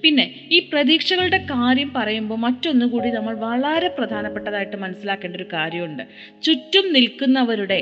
പിന്നെ 0.03 0.49
ഈ 0.53 0.59
പ്രതീക്ഷകളുടെ 0.73 1.39
കാര്യം 1.39 1.93
പറയുമ്പോൾ 1.97 2.39
മറ്റൊന്നുകൂടി 2.39 3.11
നമ്മൾ 3.11 3.35
വളരെ 3.35 3.89
പ്രധാനപ്പെട്ടതായിട്ട് 3.89 4.77
മനസ്സിലാക്കേണ്ട 4.77 5.37
ഒരു 5.37 5.49
കാര്യമുണ്ട്. 5.53 6.03
ചുറ്റും 6.43 6.93
നിൽക്കുന്നവരുടെ 6.93 7.81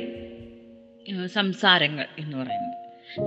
സംസാരങ്ങൾ 1.26 2.06
എന്ന് 2.18 2.36
പറയുന്നത്. 2.36 2.70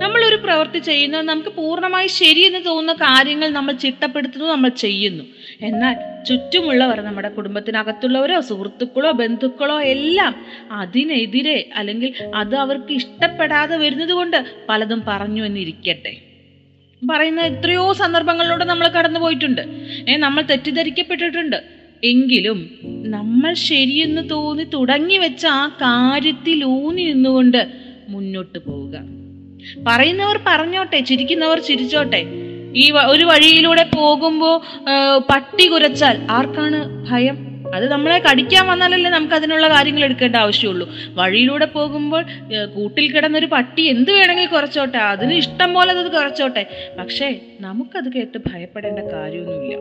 നമ്മൾ 0.02 0.24
ഒരു 0.24 0.36
പ്രവൃത്തി 0.36 0.78
ചെയ്യുന്നത് 0.78 1.22
നമുക്ക് 1.28 1.48
പൂർണമായി 1.48 2.06
ശരിയെന്ന് 2.06 2.64
തോന്നുന്ന 2.66 2.92
കാര്യങ്ങൾ 2.92 3.48
നമ്മൾ 3.48 3.72
ചിട്ടപ്പെടുത്തുന്നു 3.72 4.46
നമ്മൾ 4.46 4.68
ചെയ്യുന്നു. 4.68 5.24
എന്നാൽ 5.60 6.24
ചുറ്റുമുള്ളവർ 6.24 7.00
നമ്മുടെ 7.00 7.28
കുടുംബത്തിനകത്തുള്ളവരോ 7.28 8.40
സുഹൃത്തുക്കളോ 8.40 9.10
ബന്ധുക്കളോ 9.10 9.80
എല്ലാം 9.80 10.34
അതിനെതിരെ 10.70 11.70
അല്ലെങ്കിൽ 11.74 12.14
അത് 12.34 12.56
അവർക്ക് 12.56 12.92
ഇഷ്ടപ്പെടാതെ 12.92 13.76
വരുന്നത് 13.76 14.10
കൊണ്ട് 14.10 14.44
പലതും 14.68 15.02
പറഞ്ഞു 15.08 15.44
എന്നിരിക്കട്ടെ. 15.44 16.27
പറയുന്ന 17.02 17.40
എത്രയോ 17.40 17.92
സന്ദർഭങ്ങളിലൂടെ 17.92 18.64
നമ്മൾ 18.64 18.88
കടന്നു 18.88 19.20
പോയിട്ടുണ്ട്. 19.20 19.62
ഏ 20.08 20.16
നമ്മൾ 20.16 20.42
തെറ്റിദ്ധരിക്കപ്പെട്ടിട്ടുണ്ട്. 20.42 21.56
എങ്കിലും 22.04 22.70
നമ്മൾ 22.86 23.54
ശരിയെന്ന് 23.54 24.30
തോന്നി 24.30 24.64
തുടങ്ങി 24.64 25.16
വെച്ച 25.18 25.46
ആ 25.46 25.68
കാര്യത്തിൽ 25.68 26.64
ഊന്നി 26.64 27.02
നിന്നുകൊണ്ട് 27.02 27.66
മുന്നോട്ട് 28.08 28.58
പോവുക. 28.58 28.96
പറയുന്നവർ 29.86 30.40
പറഞ്ഞോട്ടെ 30.46 31.00
ചിരിക്കുന്നവർ 31.00 31.58
ചിരിച്ചോട്ടെ. 31.58 32.22
ഈ 32.76 32.90
ഒരു 32.90 33.24
വഴിയിലൂടെ 33.24 33.90
പോകുമ്പോൾ 33.96 34.56
പട്ടി 35.30 35.66
കുരച്ചാൽ 35.68 36.26
ആർക്കാണ് 36.30 37.06
ഭയം? 37.10 37.47
അത് 37.74 37.90
നമ്മളെ 37.92 38.18
കടിക്കാൻ 38.18 38.66
വന്നാലല്ലേ 38.66 39.10
നമുക്ക് 39.10 39.34
അതിനുള്ള 39.34 39.68
കാര്യങ്ങൾ 39.68 40.04
എടുക്കേണ്ട 40.04 40.36
ആവശ്യമുള്ളൂ. 40.36 40.86
വഴിയിലൂടെ 41.14 41.64
പോകുമ്പോൾ 41.64 42.22
കൂട്ടിൽ 42.74 43.12
കിടന്നൊരു 43.12 43.46
പട്ടി 43.46 43.82
എന്ത് 43.82 44.12
വേണമെങ്കിൽ 44.12 44.52
കുറച്ചോട്ടെ 44.54 44.98
അതിന് 44.98 45.34
ഇഷ്ടം 45.34 45.74
പോലെ 45.74 45.92
അത് 45.92 46.10
കുറച്ചോട്ടെ. 46.12 46.66
പക്ഷേ 46.98 47.28
നമുക്കത് 47.60 48.12
കേട്ട് 48.12 48.38
ഭയപ്പെടേണ്ട 48.38 48.98
കാര്യമൊന്നുമില്ല. 48.98 49.76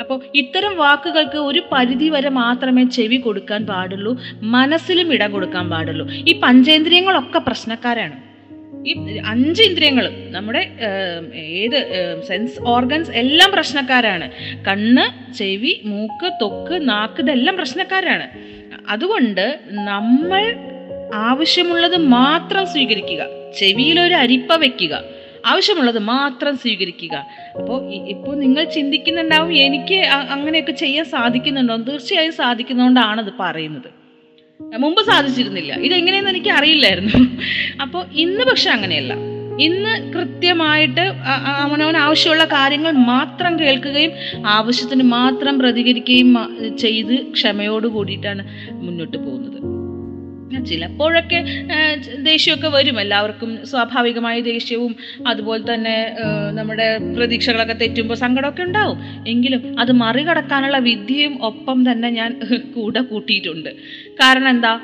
അപ്പോൾ 0.00 0.20
ഇത്തരം 0.34 0.76
വാക്കുകൾക്ക് 0.76 1.38
ഒരു 1.38 1.62
പരിധി 1.72 2.08
വരെ 2.08 2.28
മാത്രമേ 2.28 2.84
ചെവി 2.84 3.16
കൊടുക്കാൻ 3.16 3.66
പാടുള്ളൂ 3.66 4.12
മനസ്സിലും 4.42 5.12
ഇടം 5.14 5.32
കൊടുക്കാൻ 5.32 5.70
പാടുള്ളൂ. 5.70 6.06
ഈ 6.10 6.40
പഞ്ചേന്ദ്രിയങ്ങളൊക്കെ 6.44 7.38
പ്രശ്നക്കാരാണ്. 7.38 8.25
ഈ 8.86 9.18
അഞ്ച് 9.26 9.62
ഇന്ദ്രിയങ്ങളും 9.62 10.32
നമ്മുടെ 10.32 10.70
ഏത് 11.34 11.78
സെൻസ് 12.28 12.62
ഓർഗൻസ് 12.62 13.10
എല്ലാം 13.10 13.50
പ്രശ്നക്കാരാണ്. 13.52 14.30
കണ്ണ് 14.64 15.34
ചെവി 15.34 15.80
മൂക്ക് 15.84 16.32
തൊക്ക് 16.40 16.88
നാക്ക് 16.88 17.20
ഇതെല്ലാം 17.20 17.56
പ്രശ്നക്കാരാണ്. 17.56 18.26
അതുകൊണ്ട് 18.88 19.60
നമ്മൾ 19.70 20.54
ആവശ്യമുള്ളത് 21.14 21.96
മാത്രം 21.96 22.66
സ്വീകരിക്കുക. 22.66 23.26
ചെവിയിൽ 23.58 24.00
ഒരു 24.00 24.14
അരിപ്പ 24.14 24.52
വെക്കുക. 24.54 25.02
ആവശ്യമുള്ളത് 25.46 25.98
മാത്രം 25.98 26.56
സ്വീകരിക്കുക. 26.56 27.26
അപ്പോൾ 27.54 27.92
ഇപ്പോൾ 27.92 28.36
നിങ്ങൾ 28.36 28.64
ചിന്തിക്കുന്നുണ്ടാവും 28.64 29.54
എനിക്ക് 29.54 29.98
അങ്ങനെയൊക്കെ 30.04 30.72
ചെയ്യാൻ 30.72 31.04
സാധിക്കുന്നുണ്ടോ? 31.04 31.76
തീർച്ചയായും 31.76 32.32
സാധിക്കുന്നതുകൊണ്ടാണ് 32.32 33.20
അത് 33.20 33.32
പറയുന്നത്. 33.40 34.05
മുമ്പ് 34.60 35.04
സാധിച്ചിരുന്നില്ല. 35.04 35.74
ഇതെങ്ങനെയെന്ന് 35.74 36.30
എനിക്ക് 36.30 36.48
അറിയില്ലായിരുന്നു. 36.48 37.12
അപ്പോൾ 37.82 38.06
ഇന്ന് 38.12 38.44
പക്ഷെ 38.44 38.70
അങ്ങനെയല്ല. 38.70 39.14
ഇന്ന് 39.60 40.12
കൃത്യമായിട്ട് 40.12 41.00
അ- 41.00 41.14
അ- 41.14 41.70
അവനവന് 41.70 41.96
ആവശ്യമുള്ള 41.96 42.44
കാര്യങ്ങൾ 42.44 42.90
മാത്രം 42.92 43.58
കേൾക്കുകയും 43.58 44.10
ആവശ്യത്തിന് 44.46 45.02
മാത്രം 45.02 45.58
പ്രതികരിക്കുകയും 45.58 46.36
ചെയ്ത് 46.78 47.32
ക്ഷമയോട് 47.32 47.86
കൂടിയിട്ടാണ് 47.86 48.48
മുന്നോട്ട് 48.70 49.16
പോകുന്നത്. 49.16 49.75
ചിലപ്പോഴൊക്കെ 50.68 51.38
ദേഷ്യമൊക്കെ 52.22 52.68
വരും. 52.68 53.00
എല്ലാവർക്കും 53.00 53.66
സ്വാഭാവികമായ 53.66 54.40
ദേഷ്യവും 54.40 54.96
അതുപോലെ 55.26 55.74
തന്നെ 55.74 55.96
നമ്മുടെ 56.54 56.98
പ്രതീക്ഷകളൊക്കെ 57.16 57.72
തെറ്റുമ്പോൾ 57.72 58.14
സങ്കടമൊക്കെ 58.14 58.62
ഉണ്ടാവും. 58.62 58.98
എങ്കിലും 59.26 59.80
അത് 59.80 59.92
മറികടക്കാനുള്ള 59.92 60.78
വിദ്യയും 60.78 61.42
ഒപ്പം 61.44 61.92
തന്നെ 61.92 62.10
ഞാൻ 62.10 62.40
കൂടെ 62.76 63.00
കൂട്ടിയിട്ടുണ്ട്. 63.00 63.70
കാരണം 64.20 64.48
എന്താ? 64.48 64.80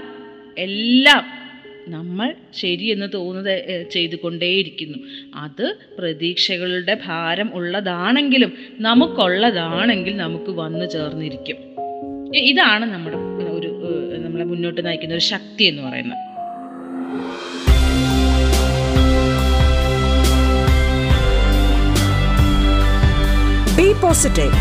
എല്ലാം 0.59 1.25
നമ്മൾ 1.89 2.35
ശരിയെന്ന് 2.55 3.07
തോന്നുന്നത് 3.15 3.87
ചെയ്തുകൊണ്ടേയിരിക്കുന്നു. 3.91 4.99
അത് 5.35 5.77
പ്രതീക്ഷകളുടെ 5.99 6.95
ഭാരം 7.07 7.55
ഉള്ളതാണെങ്കിലും 7.55 8.53
നമുക്കുള്ളതാണെങ്കിൽ 8.81 10.17
നമുക്ക് 10.17 10.51
വന്നു 10.51 10.85
ചേർന്നിരിക്കും. 10.85 11.57
ഇതാണ് 12.51 12.85
നമ്മുടെ 12.93 13.17
നമ്മളെ 14.43 14.55
മുന്നോട്ട് 14.55 14.81
നയിക്കുന്ന 14.87 15.15
ഒരു 15.15 15.25
ശക്തി 15.25 15.65
എന്ന് 15.65 15.83
പറയുന്നത്. 15.83 16.19
ബി 23.77 23.89
പോസിറ്റീവ് 24.03 24.55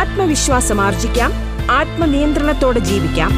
ആത്മവിശ്വാസം 0.00 0.80
ആർജിക്കാം. 0.80 1.32
ആത്മനിയന്ത്രണത്തോടെ 1.70 2.78
ജീവിക്കാം. 2.90 3.32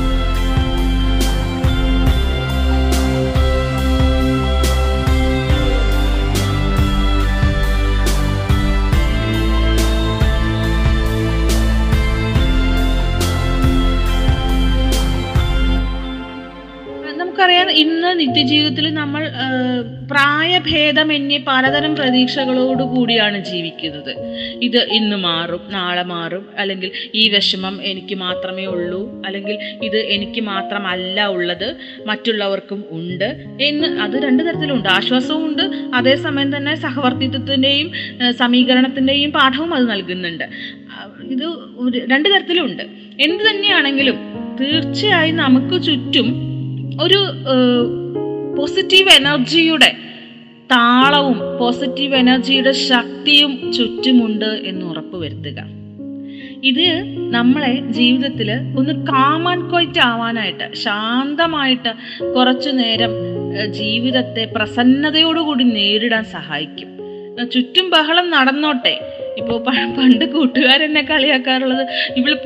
നിത്യജീവിതത്തിൽ 18.13 18.95
നമ്മൾ 18.95 19.29
പ്രായഭേദമന്യേ 20.11 21.45
പലതരം 21.49 21.97
പ്രതീക്ഷകളോട് 21.97 22.83
കൂടിയാണ് 22.83 23.45
ജീവിക്കുന്നത്. 23.45 24.17
ഇത് 24.63 24.77
ഇന്ന് 24.77 25.17
മാറും 25.17 25.61
നാളെ 25.69 26.03
മാറും. 26.03 26.47
അല്ലെങ്കിൽ 26.59 26.91
ഈ 27.15 27.29
വിഷമം 27.29 27.83
എനിക്ക് 27.83 28.15
മാത്രമേ 28.15 28.65
ഉള്ളൂ. 28.65 29.23
അല്ലെങ്കിൽ 29.27 29.59
ഇത് 29.83 29.97
എനിക്ക് 29.97 30.41
മാത്രമല്ല 30.41 31.27
ഉള്ളത്. 31.27 31.77
മറ്റുള്ളവർക്കും 32.07 32.85
ഉണ്ട് 32.91 33.45
എന്ന് 33.61 34.01
അത് 34.01 34.23
രണ്ട് 34.23 34.43
തരത്തിലുണ്ട്. 34.43 34.89
ആശ്വാസവും 34.89 35.47
ഉണ്ട്. 35.47 35.63
അതേസമയം 35.95 36.57
തന്നെ 36.57 36.75
സഹവർത്തിത്വത്തിന്റെയും 36.75 37.93
സമീകരണത്തിന്റെയും 38.33 39.33
പാഠവും 39.33 39.75
അത് 39.75 39.91
നൽകുന്നുണ്ട്. 39.91 40.45
ഇത് 41.23 41.45
രണ്ട് 42.11 42.29
തരത്തിലുണ്ട്. 42.29 42.83
എന്ത് 43.21 43.45
തന്നെയാണെങ്കിലും 43.51 44.15
തീർച്ചയായും 44.61 45.37
നമുക്ക് 45.37 45.83
ചുറ്റും 45.83 46.50
ഒരു 47.03 47.21
പോസിറ്റീവ് 48.59 49.09
എനർജിയുടെ 49.09 49.97
താളവും 50.73 51.59
പോസിറ്റീവ് 51.59 52.15
എനർജിയുടെ 52.15 52.73
ശക്തിയും 52.73 53.73
ചുറ്റുമുണ്ട് 53.73 54.45
എന്ന് 54.45 54.87
ഉറപ്പ് 54.87 55.17
വരുത്തുക. 55.17 55.81
ഇത് 56.65 57.03
നമ്മളെ 57.35 57.81
ജീവിതത്തിൽ 57.91 58.53
ഒന്ന് 58.53 59.07
കാം 59.07 59.49
ആൻഡ് 59.49 59.71
ക്വൈറ്റ് 59.71 60.01
ആവാനായിട്ട് 60.01 60.77
ശാന്തമായിട്ട് 60.77 62.23
കുറച്ചു 62.37 62.71
നേരം 62.71 63.11
ജീവിതത്തെ 63.73 64.45
പ്രസന്നതയോടുകൂടി 64.57 65.65
നേരിടാൻ 65.65 66.25
സഹായിക്കും. 66.25 66.89
ചുറ്റും 67.51 67.91
ബഹളം 67.91 68.31
നടന്നോട്ടെ 68.31 69.20
ഇപ്പോൾ 69.39 69.59
പണ്ട് 69.97 70.25
കൂട്ടുകാരെന്നെ 70.35 71.03
കളിയാക്കാറുള്ളത് 71.03 71.85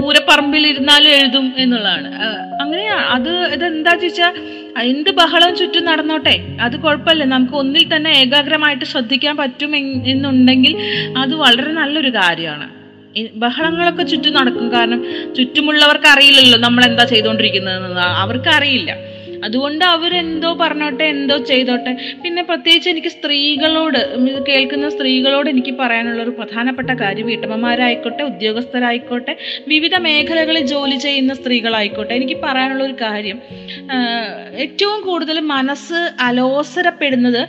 പൂരപ്പറമ്പിൽ 0.00 0.66
ഇരുന്നാലും 0.66 1.10
എഴുതും 1.10 1.54
എന്നുള്ളതാണ്. 1.56 2.08
അങ്ങനെയാണ് 2.62 3.06
അത് 3.16 3.32
ഇതെന്താ 3.54 3.94
ചോദിച്ചാൽ 3.94 4.34
എന്ത് 4.92 5.10
ബഹളം 5.10 5.56
ചുറ്റും 5.56 5.84
നടന്നോട്ടെ? 5.84 6.36
അത് 6.60 6.76
കുഴപ്പമില്ല. 6.76 7.24
നമുക്ക് 7.24 7.52
ഒന്നിൽ 7.52 7.96
തന്നെ 7.96 8.10
ഏകാഗ്രമായിട്ട് 8.22 8.84
ശ്രദ്ധിക്കാൻ 8.84 9.36
പറ്റും 9.36 9.76
എന്നുണ്ടെങ്കിൽ 9.76 10.74
അത് 11.22 11.34
വളരെ 11.34 11.72
നല്ലൊരു 11.80 12.12
കാര്യമാണ്. 12.20 12.68
ബഹളങ്ങളൊക്കെ 13.42 14.02
ചുറ്റും 14.02 14.32
നടക്കും. 14.34 14.72
കാരണം 14.72 15.00
ചുറ്റുമുള്ളവർക്ക് 15.36 16.06
അറിയില്ലല്ലോ 16.06 16.58
നമ്മൾ 16.58 16.84
എന്താ 16.84 17.04
ചെയ്തുകൊണ്ടിരിക്കുന്നത് 17.04 18.00
അവർക്ക് 18.22 18.48
അറിയില്ല 18.48 18.92
അതുകൊണ്ട് 19.46 19.84
അവരെന്തോ 19.94 20.50
പറഞ്ഞോട്ടെ 20.62 21.06
എന്തോ 21.14 21.36
ചെയ്തോട്ടെ. 21.50 21.92
പിന്നെ 22.22 22.42
പ്രത്യേകിച്ച് 22.50 22.88
എനിക്ക് 22.92 23.12
സ്ത്രീകളോട് 23.16 24.00
കേൾക്കുന്ന 24.48 24.88
സ്ത്രീകളോട് 24.94 25.48
എനിക്ക് 25.54 25.74
പറയാനുള്ള 25.82 26.20
ഒരു 26.26 26.34
പ്രധാനപ്പെട്ട 26.38 26.90
കാര്യം 27.02 27.28
വീട്ടമ്മമാരായിക്കോട്ടെ 27.32 28.22
ഉദ്യോഗസ്ഥരായിക്കോട്ടെ 28.30 29.34
വിവിധ 29.72 29.94
മേഖലകളിൽ 30.06 30.66
ജോലി 30.74 30.96
ചെയ്യുന്ന 31.06 31.34
സ്ത്രീകളായിക്കോട്ടെ 31.40 32.14
എനിക്ക് 32.20 32.36
പറയാനുള്ള 32.46 32.84
ഒരു 32.88 32.96
കാര്യം 33.06 33.38
ഏറ്റവും 34.64 34.98
കൂടുതൽ 35.08 35.36
മനസ്സ് 35.54 36.00
അലോസരപ്പെടുന്നത് 36.28 37.40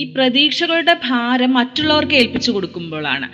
ഈ 0.00 0.04
പ്രതീക്ഷകളുടെ 0.14 0.94
ഭാരം 1.08 1.50
മറ്റുള്ളവർക്ക് 1.58 2.16
ഏൽപ്പിച്ചു 2.20 2.50
കൊടുക്കുമ്പോഴാണ്. 2.50 3.26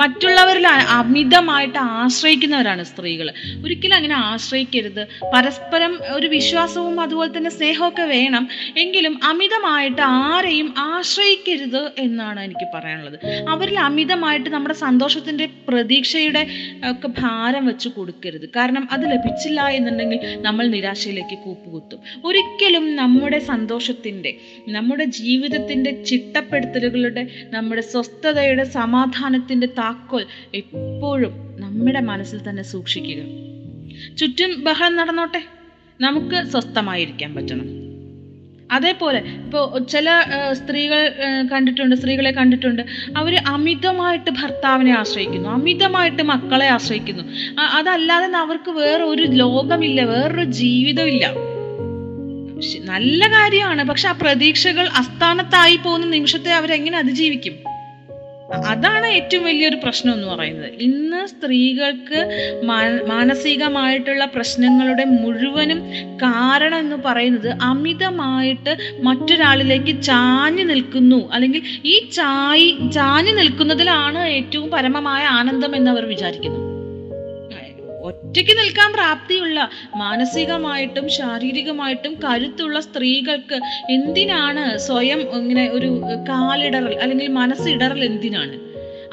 മറ്റുള്ളവരിൽ 0.00 0.66
അമിതമായിട്ട് 0.98 1.78
ആശ്രയിക്കുന്നവരാണ് 2.02 2.82
സ്ത്രീകൾ 2.90 3.28
ഒരിക്കലും 3.64 3.96
അങ്ങനെ 3.98 4.16
ആശ്രയിക്കരുത്. 4.30 5.02
പരസ്പരം 5.34 5.92
ഒരു 6.16 6.26
വിശ്വാസവും 6.36 6.94
അതുപോലെ 7.18 7.36
തന്നെ 7.36 7.50
സ്നേഹമൊക്കെ 7.50 8.02
വേണം. 8.02 8.48
എങ്കിലും 8.78 9.20
അമിതമായിട്ട് 9.24 10.02
ആരെയും 10.02 10.74
ആശ്രയിക്കരുത് 10.78 11.90
എന്നാണ് 11.98 12.40
എനിക്ക് 12.40 12.66
പറയാനുള്ളത്. 12.74 13.18
അവരിൽ 13.48 13.78
അമിതമായിട്ട് 13.78 14.50
നമ്മുടെ 14.50 14.74
സന്തോഷത്തിന്റെ 14.74 15.48
പ്രതീക്ഷയുടെ 15.68 16.42
ഒക്കെ 16.90 17.08
ഭാരം 17.18 17.66
വെച്ച് 17.66 17.88
കൊടുക്കരുത്. 17.88 18.48
കാരണം 18.56 18.88
അത് 18.92 19.04
ലഭിച്ചില്ല 19.10 19.60
എന്നുണ്ടെങ്കിൽ 19.68 20.20
നമ്മൾ 20.40 20.66
നിരാശയിലേക്ക് 20.66 21.38
കൂപ്പുകുത്തും. 21.38 22.00
ഒരിക്കലും 22.24 22.96
നമ്മുടെ 22.96 23.38
സന്തോഷത്തിന്റെ 23.38 24.32
നമ്മുടെ 24.68 25.04
ജീവിതത്തിന്റെ 25.04 26.04
ചിട്ടപ്പെടുത്തലുകളുടെ 26.04 27.26
നമ്മുടെ 27.50 27.80
സ്വസ്ഥതയുടെ 27.80 28.64
സമാധാനത്തിന്റെ 28.64 29.66
താക്കോൽ 29.66 30.26
എപ്പോഴും 30.54 31.34
നമ്മുടെ 31.60 32.00
മനസ്സിൽ 32.00 32.40
തന്നെ 32.48 32.62
സൂക്ഷിക്കുക. 32.62 33.20
ചുറ്റും 34.16 34.64
ബഹളം 34.64 34.96
നടന്നോട്ടെ? 34.96 35.57
നമുക്ക് 36.00 36.38
സ്വസ്ഥമായിരിക്കാൻ 36.50 37.34
പറ്റണം. 37.34 37.68
അതേപോലെ 38.72 39.18
ഇപ്പോൾ 39.18 39.84
ചില 39.84 40.08
സ്ത്രീകൾ 40.52 41.00
കണ്ടിട്ടുണ്ട് 41.52 41.96
സ്ത്രീകളെ 41.96 42.30
കണ്ടിട്ടുണ്ട്. 42.30 42.82
അവർ 43.16 43.34
അമിതമായിട്ട് 43.46 44.30
ഭർത്താവിനെ 44.30 44.92
ആശ്രയിക്കുന്നു 44.98 45.48
അമിതമായിട്ട് 45.48 46.22
മക്കളെ 46.22 46.66
ആശ്രയിക്കുന്നു. 46.66 47.24
അതല്ലാതെ 47.78 48.28
അവർക്ക് 48.36 48.70
വേറെ 48.70 49.04
ഒരു 49.04 49.22
ലോകമില്ല 49.42 50.04
വേറൊരു 50.04 50.44
ജീവിതമില്ല. 50.44 51.26
നല്ല 52.92 53.26
കാര്യമാണ് 53.26 53.82
പക്ഷെ 53.84 54.08
ആ 54.08 54.12
പ്രതീക്ഷകൾ 54.12 54.86
അസ്ഥാനത്തായി 55.00 55.76
പോകുന്ന 55.76 56.06
നിമിഷത്തെ 56.06 56.52
അവരെങ്ങനെ 56.52 56.98
അതിജീവിക്കും? 56.98 57.67
അതാണ് 58.68 59.06
ഏറ്റവും 59.06 59.44
വലിയൊരു 59.44 59.76
പ്രശ്നം 59.76 60.12
എന്ന് 60.12 60.28
പറയുന്നത്. 60.28 60.70
ഇന്ന് 60.80 61.26
സ്ത്രീകൾക്ക് 61.26 62.20
മാനസികമായിട്ടുള്ള 63.06 64.24
പ്രശ്നങ്ങളുടെ 64.24 65.04
മുഴുവനും 65.04 65.80
കാരണം 66.22 66.78
എന്ന് 66.78 66.96
പറയുന്നത് 66.96 67.50
അമിതമായിട്ട് 67.62 68.76
മറ്റൊരാളിലേക്ക് 69.02 70.02
ചാഞ്ഞു 70.02 70.62
നിൽക്കുന്നു. 70.62 71.30
അല്ലെങ്കിൽ 71.32 71.62
ഈ 71.84 72.08
ചായി 72.08 72.78
ചാഞ്ഞു 72.92 73.32
നിൽക്കുന്നതിലാണ് 73.32 74.18
ഏറ്റവും 74.18 74.70
പരമമായ 74.70 75.24
ആനന്ദം 75.24 75.76
എന്ന് 75.76 75.90
അവർ 75.90 76.06
വിചാരിക്കുന്നു. 76.06 76.67
ഒറ്റയ്ക്ക് 78.08 78.54
നിൽക്കാൻ 78.58 78.90
പ്രാപ്തിയുള്ള 78.92 79.58
മാനസികമായിട്ടും 79.96 81.06
ശാരീരികമായിട്ടും 81.08 82.14
കരുത്തുള്ള 82.24 82.80
സ്ത്രീകൾക്ക് 82.80 83.58
എന്തിനാണ് 83.90 84.64
സ്വയം 84.78 85.20
ഇങ്ങനെ 85.34 85.66
ഒരു 85.70 85.90
കാലിടറൽ 86.28 86.94
അല്ലെങ്കിൽ 87.00 87.28
മനസ്സിടറൽ 87.32 88.02
എന്തിനാണ്? 88.04 88.56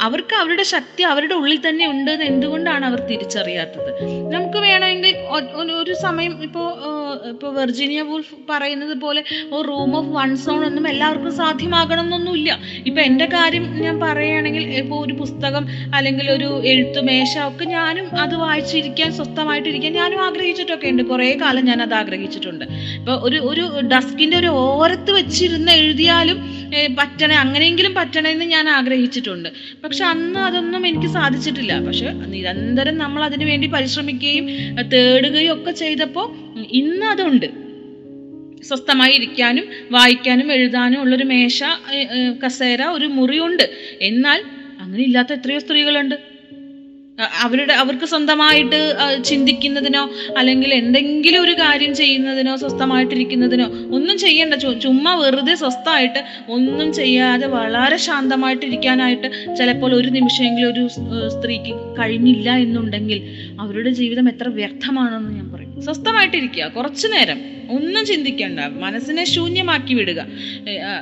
അവർക്ക് 0.01 0.35
അവരുടെ 0.35 0.63
ശക്തി 0.63 1.03
അവരുടെ 1.03 1.33
ഉള്ളിൽ 1.33 1.59
തന്നെ 1.67 1.87
ഉണ്ട് 1.87 2.11
എന്ന് 2.11 2.25
എന്തുകൊണ്ടാണ് 2.25 2.85
അവർ 2.85 2.99
തിരിച്ചറിയാത്തത്? 2.99 3.91
നമുക്ക് 4.31 4.57
വേണമെങ്കിൽ 4.57 5.15
ഒരു- 5.17 5.95
സമയം 5.95 6.43
ഇപ്പോൾ 6.43 6.77
ഇപ്പോൾ 7.29 7.53
വെർജീനിയ 7.53 8.01
വൂൾഫ് 8.01 8.35
പറയുന്നത് 8.49 8.97
പോലെ 8.97 9.23
ഒരു 9.53 9.67
റൂം 9.67 9.97
ഓഫ് 9.97 10.07
വൺ 10.07 10.37
സോൺ 10.37 10.65
ഒന്നും 10.65 10.87
എല്ലാവർക്കും 10.87 11.35
സാധ്യമാകണം 11.35 11.99
എന്നൊന്നുമില്ല 11.99 12.59
ഇപ്പൊ 12.85 13.01
എന്റെ 13.01 13.25
കാര്യം 13.25 13.81
ഞാൻ 13.81 13.99
പറയുകയാണെങ്കിൽ 13.99 14.63
ഇപ്പോൾ 14.63 15.05
ഒരു 15.05 15.13
പുസ്തകം 15.13 15.67
അല്ലെങ്കിൽ 15.95 16.31
ഒരു 16.31 16.61
എഴുത്തുമേശ 16.65 17.37
ഒക്കെ 17.37 17.65
ഞാനും 17.65 18.19
അത് 18.19 18.35
വായിച്ചിരിക്കാൻ 18.35 19.13
സ്വസ്ഥമായിട്ടിരിക്കാൻ 19.13 19.93
ഞാനും 19.93 20.25
ആഗ്രഹിച്ചിട്ടൊക്കെ 20.25 20.87
ഉണ്ട്. 20.87 21.03
കുറേ 21.03 21.37
കാലം 21.41 21.65
ഞാൻ 21.65 21.81
അത് 21.81 21.93
ആഗ്രഹിച്ചിട്ടുണ്ട്. 21.93 22.65
ഇപ്പോൾ 22.65 23.19
ഒരു 23.21 23.37
ഒരു 23.37 23.81
ഡസ്കിന്റെ 23.95 24.37
ഒരു 24.37 24.47
ഓരത്ത് 24.47 25.11
വെച്ചിരുന്ന് 25.11 25.71
എഴുതിയാലും 25.71 26.65
പറ്റണേ 26.99 27.35
അങ്ങനെയെങ്കിലും 27.35 27.93
പറ്റണേ 27.93 28.31
എന്ന് 28.31 28.45
ഞാൻ 28.45 28.69
ആഗ്രഹിച്ചിട്ടുണ്ട്. 28.69 29.49
പക്ഷെ 29.85 30.05
അന്ന് 30.05 30.39
അതൊന്നും 30.39 30.87
എനിക്ക് 30.87 31.07
സാധിച്ചിട്ടില്ല. 31.07 31.73
പക്ഷെ 31.85 32.11
നിരന്തരം 32.11 32.97
നമ്മൾ 32.97 33.23
അതിനു 33.23 33.45
വേണ്ടി 33.45 33.67
പരിശ്രമിക്കുകയും 33.67 34.45
തേടുകയും 34.93 35.53
ഒക്കെ 35.53 35.71
ചെയ്തപ്പോൾ 35.71 36.27
ഇന്ന് 36.71 37.05
അതുണ്ട്. 37.05 37.45
സ്വസ്ഥമായി 38.63 39.13
ഇരിക്കാനും 39.13 39.65
വായിക്കാനും 39.91 40.53
എഴുതാനും 40.53 41.01
ഉള്ളൊരു 41.01 41.23
മേശ 41.23 41.63
കസേര 42.45 42.83
ഒരു 42.83 43.05
മുറിയുണ്ട്. 43.05 43.65
എന്നാൽ 44.01 44.39
അങ്ങനെ 44.79 45.03
ഇല്ലാത്ത 45.03 45.33
എത്രയോ 45.33 45.59
സ്ത്രീകളുണ്ട്. 45.59 46.34
അവരുടെ 47.19 47.73
അവർക്ക് 47.73 48.05
സ്വന്തമായിട്ട് 48.05 48.95
ചിന്തിക്കുന്നതിനോ 49.25 50.09
അല്ലെങ്കിൽ 50.37 50.73
എന്തെങ്കിലും 50.73 51.41
ഒരു 51.41 51.51
കാര്യം 51.51 51.95
ചെയ്യുന്നതിനോ 51.95 52.55
സ്വസ്ഥമായിട്ടിരിക്കുന്നതിനോ 52.55 53.65
ഒന്നും 53.65 54.17
ചെയ്യേണ്ട. 54.17 54.53
ചുമ്മാ 54.53 55.15
വെറുതെ 55.15 55.55
സ്വസ്ഥമായിട്ട് 55.55 56.25
ഒന്നും 56.49 56.93
ചെയ്യാതെ 56.93 57.47
വളരെ 57.47 57.97
ശാന്തമായിട്ടിരിക്കാനായിട്ട് 57.97 59.55
ചിലപ്പോൾ 59.55 59.95
ഒരു 59.95 60.09
നിമിഷമെങ്കിലും 60.09 60.73
ഒരു 60.73 60.87
സ്ത്രീക്ക് 61.29 61.73
കഴിഞ്ഞില്ല 61.99 62.57
എന്നുണ്ടെങ്കിൽ 62.57 63.21
അവരുടെ 63.59 63.89
ജീവിതം 63.89 64.29
എത്ര 64.29 64.49
വ്യർത്ഥമാണെന്ന് 64.49 65.31
ഞാൻ 65.35 65.51
പറയും. 65.51 65.81
സ്വസ്ഥമായിട്ടിരിക്കുക 65.81 66.67
കുറച്ചു 66.67 67.07
നേരം. 67.07 67.54
ഒന്നും 67.69 68.05
ചിന്തിക്കണ്ട. 68.05 68.59
മനസ്സിനെ 68.59 69.25
ശൂന്യമാക്കി 69.25 69.93
വിടുക. 69.93 70.25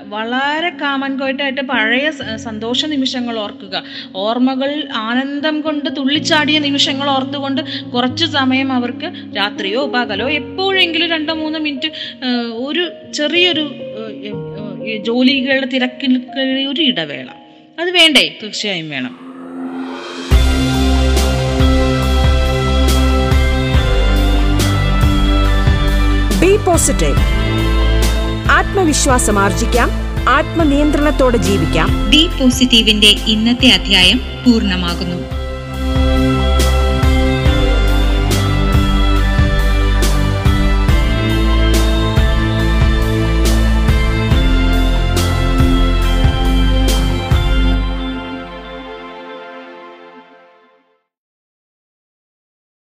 വളരെ 0.06 0.70
കാമൻ 0.70 1.20
കോയിട്ടായിട്ട് 1.20 1.62
പഴയ 1.62 2.12
സന്തോഷ 2.36 2.86
നിമിഷങ്ങൾ 2.86 3.40
ഓർക്കുക. 3.40 3.84
ഓർമ്മകൾ 4.16 4.88
ആനന്ദം 4.96 5.62
കൊണ്ട് 5.62 5.90
തുള്ളിച്ചാടിയ 5.98 6.60
നിമിഷങ്ങൾ 6.60 7.10
ഓർത്തുകൊണ്ട് 7.10 7.62
കുറച്ച് 7.90 8.26
സമയം 8.26 8.74
അവർക്ക് 8.74 9.38
രാത്രിയോ 9.38 9.88
പകലോ 9.88 10.30
എപ്പോഴെങ്കിലും 10.30 11.10
രണ്ടോ 11.10 11.34
മൂന്നോ 11.34 11.60
മിനിറ്റ് 11.60 11.92
ഒരു 12.54 12.92
ചെറിയൊരു 13.14 13.66
ജോലികളുടെ 15.04 15.66
തിരക്കിൽ 15.66 16.22
ഒരു 16.70 16.82
ഇടവേള. 16.82 17.28
അത് 17.80 17.92
വേണ്ടേ? 17.92 18.40
തീർച്ചയായും 18.44 18.90
വേണം. 18.90 19.23
പോസിറ്റീവ് 26.66 27.16
ആത്മവിശ്വാസം 28.52 29.40
ആർജിക്കാം. 29.40 29.92
ആത്മനിയന്ത്രണത്തോടെ 30.30 31.38
ജീവിക്കാം. 31.38 32.10
ബി 32.10 32.30
പോസിറ്റീവിന്റെ 32.42 33.08
ഇന്നത്തെ 33.08 33.68
അധ്യായം 33.68 34.22
പൂർണമാകുന്നു. 34.46 35.33